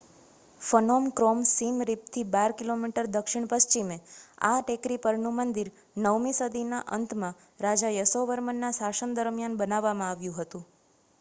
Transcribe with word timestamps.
Phnom 0.61 1.03
Krom 1.11 1.41
Siem 1.47 1.75
Reap 1.83 2.05
થી 2.07 2.23
12 2.29 2.55
કિમી 2.61 3.09
દક્ષિણ 3.09 3.45
પશ્ચિમે 3.47 3.97
આ 4.43 4.61
ટેકરી 4.61 4.97
પર 4.97 5.15
નું 5.19 5.35
મંદિર 5.35 5.69
9 5.99 6.13
મી 6.19 6.37
સદી 6.37 6.67
ના 6.67 6.87
અંત 6.91 7.09
માં 7.15 7.35
રાજા 7.59 7.91
યસોવર્મન 7.93 8.57
ના 8.59 8.77
શાસન 8.77 9.13
દરમ્યાન 9.15 9.59
બાંધવામાં 9.59 10.09
આવ્યું 10.09 10.39
હતું 10.39 10.63